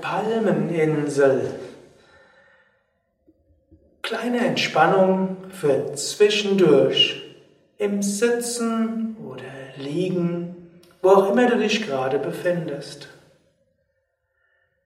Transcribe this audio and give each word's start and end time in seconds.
Palmeninsel. 0.00 1.54
Kleine 4.02 4.46
Entspannung 4.46 5.36
für 5.50 5.94
zwischendurch 5.94 7.22
im 7.78 8.02
Sitzen 8.02 9.16
oder 9.26 9.44
Liegen, 9.76 10.70
wo 11.02 11.10
auch 11.10 11.30
immer 11.30 11.48
du 11.48 11.58
dich 11.58 11.86
gerade 11.86 12.18
befindest. 12.18 13.08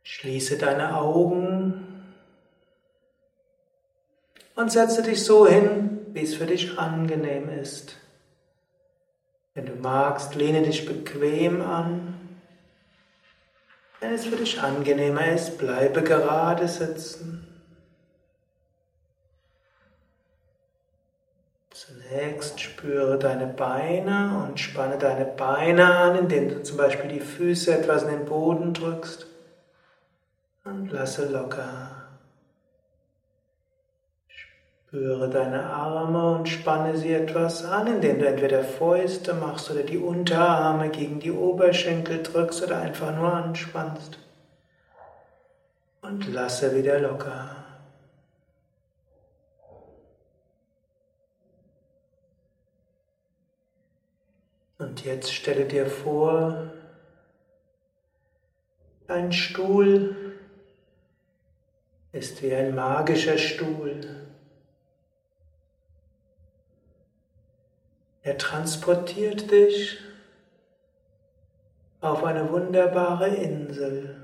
Schließe 0.02 0.58
deine 0.58 0.96
Augen 0.96 2.04
und 4.54 4.72
setze 4.72 5.02
dich 5.02 5.24
so 5.24 5.46
hin, 5.46 6.00
wie 6.12 6.22
es 6.22 6.34
für 6.34 6.46
dich 6.46 6.78
angenehm 6.78 7.48
ist. 7.48 7.96
Wenn 9.54 9.66
du 9.66 9.74
magst, 9.74 10.34
lehne 10.34 10.62
dich 10.62 10.86
bequem 10.86 11.60
an. 11.60 12.17
Wenn 14.00 14.14
es 14.14 14.26
für 14.26 14.36
dich 14.36 14.60
angenehmer 14.60 15.32
ist, 15.32 15.58
bleibe 15.58 16.02
gerade 16.02 16.68
sitzen. 16.68 17.44
Zunächst 21.70 22.60
spüre 22.60 23.18
deine 23.18 23.46
Beine 23.46 24.44
und 24.46 24.60
spanne 24.60 24.98
deine 24.98 25.24
Beine 25.24 25.94
an, 25.94 26.18
indem 26.18 26.48
du 26.48 26.62
zum 26.62 26.76
Beispiel 26.76 27.08
die 27.08 27.20
Füße 27.20 27.76
etwas 27.76 28.04
in 28.04 28.10
den 28.10 28.24
Boden 28.24 28.72
drückst 28.72 29.26
und 30.64 30.92
lasse 30.92 31.26
locker. 31.26 31.97
Spüre 34.88 35.28
deine 35.28 35.64
Arme 35.64 36.36
und 36.36 36.48
spanne 36.48 36.96
sie 36.96 37.12
etwas 37.12 37.62
an, 37.62 37.88
indem 37.88 38.20
du 38.20 38.26
entweder 38.26 38.64
Fäuste 38.64 39.34
machst 39.34 39.70
oder 39.70 39.82
die 39.82 39.98
Unterarme 39.98 40.88
gegen 40.88 41.20
die 41.20 41.30
Oberschenkel 41.30 42.22
drückst 42.22 42.62
oder 42.62 42.80
einfach 42.80 43.14
nur 43.14 43.30
anspannst. 43.30 44.18
Und 46.00 46.32
lasse 46.32 46.74
wieder 46.74 47.00
locker. 47.00 47.50
Und 54.78 55.04
jetzt 55.04 55.34
stelle 55.34 55.66
dir 55.66 55.84
vor, 55.84 56.72
ein 59.06 59.34
Stuhl 59.34 60.16
ist 62.12 62.42
wie 62.42 62.54
ein 62.54 62.74
magischer 62.74 63.36
Stuhl. 63.36 64.27
Er 68.28 68.36
transportiert 68.36 69.50
dich 69.50 70.00
auf 72.02 72.24
eine 72.24 72.52
wunderbare 72.52 73.26
Insel. 73.28 74.20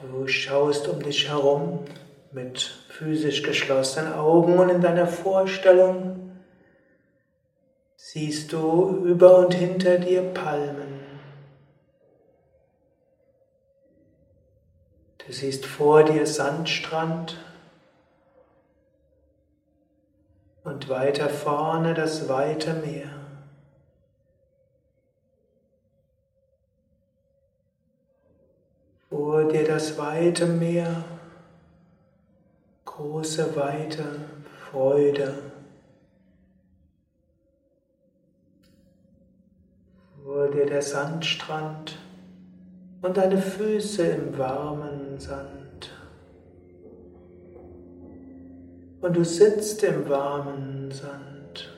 Du 0.00 0.28
schaust 0.28 0.86
um 0.86 1.02
dich 1.02 1.28
herum 1.28 1.84
mit 2.30 2.60
physisch 2.60 3.42
geschlossenen 3.42 4.12
Augen 4.12 4.56
und 4.56 4.68
in 4.68 4.82
deiner 4.82 5.08
Vorstellung 5.08 6.38
siehst 7.96 8.52
du 8.52 9.04
über 9.04 9.38
und 9.38 9.54
hinter 9.54 9.98
dir 9.98 10.22
Palmen. 10.32 10.89
Du 15.30 15.36
siehst 15.36 15.64
vor 15.64 16.02
dir 16.02 16.26
Sandstrand 16.26 17.38
und 20.64 20.88
weiter 20.88 21.28
vorne 21.28 21.94
das 21.94 22.28
weite 22.28 22.74
Meer. 22.74 23.08
Vor 29.08 29.44
dir 29.44 29.64
das 29.64 29.96
weite 29.96 30.46
Meer 30.46 31.04
große 32.86 33.54
Weite, 33.54 34.04
Freude. 34.68 35.32
Vor 40.24 40.48
dir 40.48 40.66
der 40.66 40.82
Sandstrand 40.82 41.96
und 43.02 43.16
deine 43.16 43.40
Füße 43.40 44.02
im 44.02 44.36
warmen 44.36 44.89
Sand. 45.20 45.92
Und 49.00 49.16
du 49.16 49.24
sitzt 49.24 49.82
im 49.84 50.08
warmen 50.08 50.90
Sand. 50.90 51.70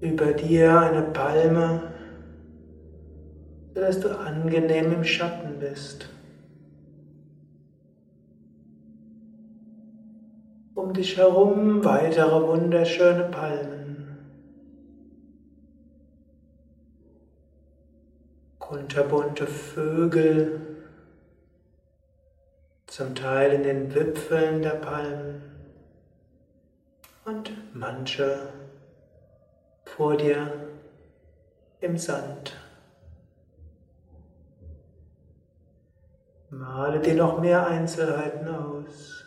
Über 0.00 0.32
dir 0.32 0.80
eine 0.80 1.02
Palme, 1.02 1.94
sodass 3.74 4.00
du 4.00 4.16
angenehm 4.18 4.92
im 4.92 5.04
Schatten 5.04 5.58
bist. 5.58 6.08
um 10.84 10.92
dich 10.92 11.16
herum 11.16 11.84
weitere 11.84 12.46
wunderschöne 12.46 13.24
Palmen. 13.24 13.83
Kunterbunte 18.68 19.46
Vögel, 19.46 20.58
zum 22.86 23.14
Teil 23.14 23.52
in 23.52 23.62
den 23.62 23.94
Wipfeln 23.94 24.62
der 24.62 24.76
Palmen 24.76 25.42
und 27.26 27.52
manche 27.74 28.48
vor 29.84 30.16
dir 30.16 30.70
im 31.80 31.98
Sand. 31.98 32.56
Male 36.48 37.00
dir 37.00 37.16
noch 37.16 37.38
mehr 37.40 37.66
Einzelheiten 37.66 38.48
aus. 38.48 39.26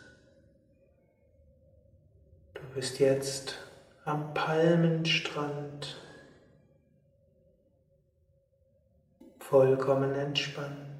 Du 2.54 2.62
bist 2.74 2.98
jetzt 2.98 3.54
am 4.04 4.34
Palmenstrand, 4.34 6.07
vollkommen 9.48 10.14
entspannt. 10.14 10.97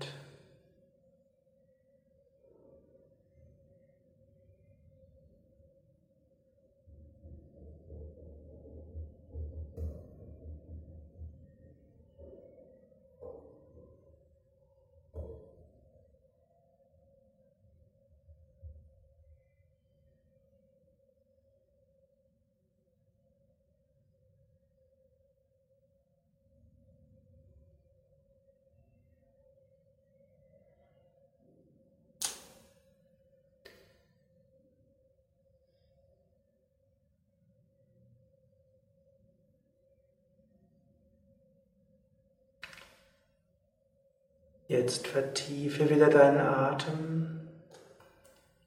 Jetzt 44.68 45.06
vertiefe 45.06 45.88
wieder 45.88 46.10
deinen 46.10 46.40
Atem 46.40 47.40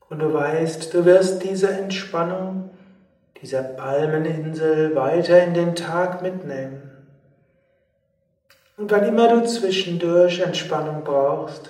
und 0.09 0.17
du 0.17 0.33
weißt, 0.33 0.91
du 0.95 1.05
wirst 1.05 1.43
diese 1.43 1.69
Entspannung 1.69 2.71
dieser 3.39 3.61
Palmeninsel 3.61 4.95
weiter 4.95 5.43
in 5.43 5.53
den 5.53 5.75
Tag 5.75 6.23
mitnehmen. 6.23 6.91
Und 8.77 8.89
wann 8.89 9.07
immer 9.07 9.27
du 9.27 9.45
zwischendurch 9.45 10.39
Entspannung 10.39 11.03
brauchst, 11.03 11.69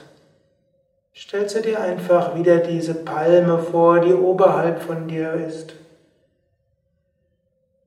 stellst 1.14 1.58
du 1.58 1.62
dir 1.62 1.82
einfach 1.82 2.34
wieder 2.36 2.60
diese 2.60 2.94
Palme 2.94 3.60
vor, 3.60 4.00
die 4.00 4.14
oberhalb 4.14 4.82
von 4.82 5.10
dir 5.10 5.34
ist 5.34 5.74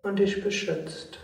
und 0.03 0.19
dich 0.19 0.45
beschützt. 0.45 1.19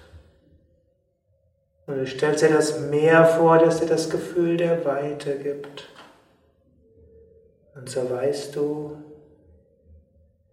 Und 1.90 1.98
du 1.98 2.06
stellst 2.06 2.44
dir 2.44 2.50
das 2.50 2.78
Meer 2.78 3.24
vor, 3.24 3.58
das 3.58 3.80
dir 3.80 3.86
das 3.86 4.08
Gefühl 4.08 4.56
der 4.56 4.84
Weite 4.84 5.36
gibt. 5.36 5.88
Und 7.74 7.88
so 7.88 8.08
weißt 8.08 8.54
du, 8.54 8.96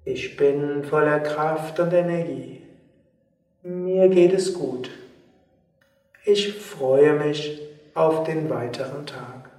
ich 0.03 0.35
bin 0.35 0.83
voller 0.83 1.19
Kraft 1.19 1.79
und 1.79 1.93
Energie. 1.93 2.63
Mir 3.61 4.09
geht 4.09 4.33
es 4.33 4.51
gut. 4.55 4.89
Ich 6.25 6.55
freue 6.55 7.13
mich 7.13 7.61
auf 7.93 8.23
den 8.23 8.49
weiteren 8.49 9.05
Tag. 9.05 9.51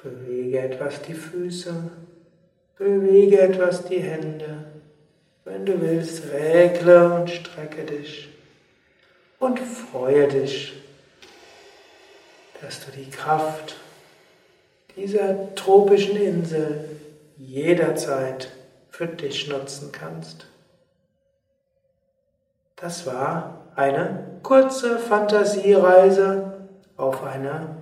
Bewege 0.00 0.60
etwas 0.60 1.02
die 1.02 1.14
Füße, 1.14 1.90
Bewege 2.76 3.40
etwas 3.40 3.84
die 3.86 3.98
Hände. 3.98 4.77
Wenn 5.50 5.64
du 5.64 5.80
willst, 5.80 6.30
regle 6.30 7.14
und 7.14 7.30
strecke 7.30 7.82
dich. 7.84 8.28
Und 9.38 9.58
freue 9.58 10.28
dich, 10.28 10.74
dass 12.60 12.84
du 12.84 12.92
die 12.92 13.08
Kraft 13.08 13.76
dieser 14.94 15.54
tropischen 15.54 16.16
Insel 16.16 16.84
jederzeit 17.38 18.50
für 18.90 19.06
dich 19.06 19.48
nutzen 19.48 19.90
kannst. 19.90 20.46
Das 22.76 23.06
war 23.06 23.72
eine 23.74 24.40
kurze 24.42 24.98
Fantasiereise 24.98 26.68
auf 26.96 27.22
eine 27.22 27.76